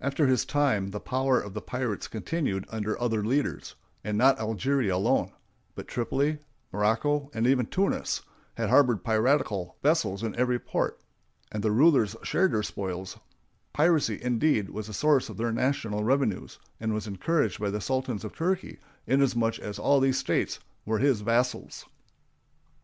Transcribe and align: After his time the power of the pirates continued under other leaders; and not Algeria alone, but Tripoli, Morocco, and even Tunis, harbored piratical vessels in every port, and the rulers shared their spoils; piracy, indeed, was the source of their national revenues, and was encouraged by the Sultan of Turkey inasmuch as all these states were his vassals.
After 0.00 0.28
his 0.28 0.44
time 0.44 0.90
the 0.90 1.00
power 1.00 1.40
of 1.40 1.54
the 1.54 1.60
pirates 1.60 2.06
continued 2.06 2.66
under 2.70 2.96
other 3.00 3.24
leaders; 3.24 3.74
and 4.04 4.16
not 4.16 4.38
Algeria 4.38 4.94
alone, 4.94 5.32
but 5.74 5.88
Tripoli, 5.88 6.38
Morocco, 6.72 7.32
and 7.34 7.48
even 7.48 7.66
Tunis, 7.66 8.22
harbored 8.56 9.02
piratical 9.02 9.74
vessels 9.82 10.22
in 10.22 10.36
every 10.36 10.60
port, 10.60 11.00
and 11.50 11.64
the 11.64 11.72
rulers 11.72 12.14
shared 12.22 12.52
their 12.52 12.62
spoils; 12.62 13.18
piracy, 13.72 14.20
indeed, 14.22 14.70
was 14.70 14.86
the 14.86 14.92
source 14.94 15.28
of 15.28 15.36
their 15.36 15.50
national 15.50 16.04
revenues, 16.04 16.60
and 16.78 16.94
was 16.94 17.08
encouraged 17.08 17.58
by 17.58 17.70
the 17.70 17.80
Sultan 17.80 18.20
of 18.22 18.36
Turkey 18.36 18.78
inasmuch 19.08 19.58
as 19.58 19.80
all 19.80 19.98
these 19.98 20.16
states 20.16 20.60
were 20.86 20.98
his 21.00 21.22
vassals. 21.22 21.86